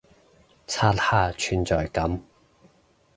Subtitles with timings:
[0.65, 2.19] 刷下存在感